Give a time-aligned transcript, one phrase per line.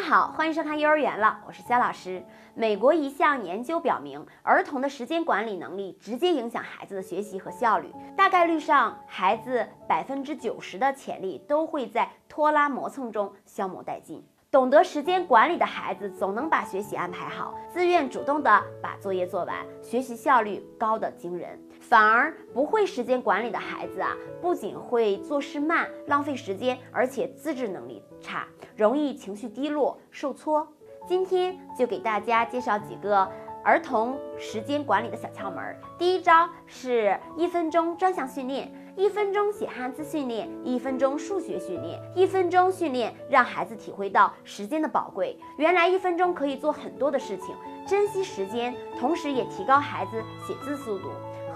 [0.00, 2.24] 好，欢迎收看幼儿园了，我是肖老师。
[2.54, 7.92] 美国一项研究表明，儿童的时间管理能力直接影响孩子的学习和效率。
[8.16, 14.24] 大概率上，孩子百分之九十的潜力都会在拖拉磨蹭中消磨殆尽。
[14.50, 18.50] 懂得时间管理的孩子，总能把学习安排好，自愿主动的
[18.82, 21.60] 把作业做完，学习效率高的惊人。
[21.90, 30.64] 反而不会时间管理的孩子啊，不仅会做事慢、浪费时间，而且自制能力差，容易情绪低落、受挫。
[31.08, 33.28] 今天就给大家介绍几个
[33.64, 35.76] 儿童时间管理的小窍门。
[35.98, 38.72] 第一招是一分钟专项训练。
[38.96, 45.38] 一分钟写汉字训练，一分钟数学训练，一分钟训练让孩子体会到时间的宝贵。
[45.56, 47.54] 原来一分钟可以做很多的事情，
[47.86, 51.08] 珍惜时间，同时也提高孩子写字速度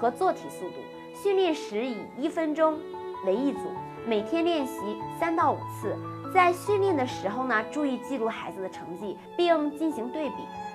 [0.05, 0.75] 和做题速度。
[1.15, 2.79] 训练时以一分钟
[3.25, 3.61] 为一组，
[4.07, 5.97] 每天练习三到五次。
[6.31, 10.35] 在训练的时候呢，注意记录孩子的成绩，并进行对比。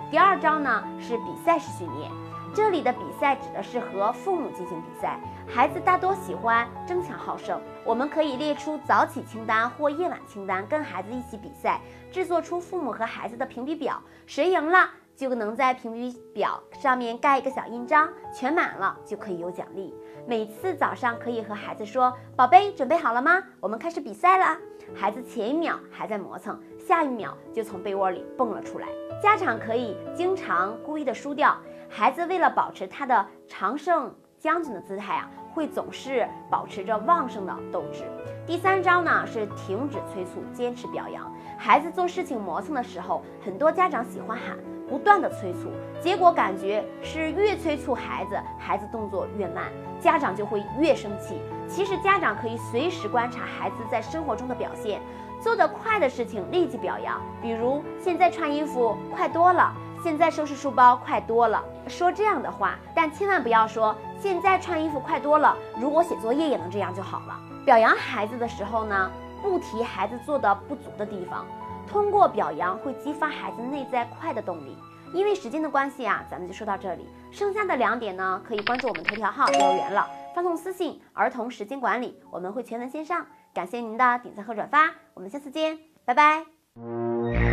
[0.09, 2.09] 第二招呢是比赛式训练。
[2.55, 7.61] 这里的比赛指的是和父母进行比赛，孩子大多喜欢争强好胜。
[7.85, 11.79] 我们可以列出早起清单或夜晚清单，跟孩子一起比赛，
[12.11, 14.01] 制作出父母和孩子的评比表。
[14.25, 14.89] 谁赢了，
[15.19, 19.93] 就能在评比表上面盖一个小印章，全满了就可以有奖励。
[20.25, 23.43] 每次早上可以和孩子说：“宝贝，准备好了吗？
[23.59, 24.57] 我们开始比赛了！”
[24.95, 28.87] 孩子前一秒还在磨蹭，下一秒就从被窝里蹦了出来。
[29.21, 31.53] 家长可以经常故意的输掉。
[31.89, 38.05] 孩子为了保持他的常胜将军的姿态啊，会总是保持着旺盛的斗志。
[38.47, 41.29] 第三招呢是停止催促，坚持表扬。
[41.57, 44.57] 孩子做事情磨蹭的时候，很多家长喜欢喊，
[44.89, 45.69] 不断的催促，
[46.01, 49.65] 结果感觉是越催促孩子，孩子动作越慢，
[49.99, 51.39] 家长就会越生气。
[51.67, 54.99] 其实家长可以随时观察孩子在生活中的表现，
[55.39, 59.71] 做得快的事情立即表扬，比如现在穿衣服快多了。
[60.01, 65.53] 现在收拾书包快多了，说这样的话，但千万不要说现在穿衣服快多了。
[65.77, 67.37] 如果写作业也能这样就好了。
[67.65, 69.11] 表扬孩子的时候呢，
[69.43, 71.45] 不提孩子做的不足的地方，
[71.89, 74.77] 通过表扬会激发孩子内在快的动力。
[75.11, 77.07] 因为时间的关系啊，咱们就说到这里。
[77.31, 83.25] 剩下的两点呢，可以关注我们头条号幼儿园了，发送私信“儿童时间管理”，我们会全文线上。
[83.51, 87.48] 感谢您的点赞和转发，我们下次见，拜拜。